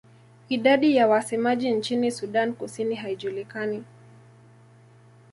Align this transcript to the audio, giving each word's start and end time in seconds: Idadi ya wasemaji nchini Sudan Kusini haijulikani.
Idadi 0.49 0.95
ya 0.95 1.07
wasemaji 1.07 1.71
nchini 1.71 2.11
Sudan 2.11 2.53
Kusini 2.53 2.95
haijulikani. 2.95 3.83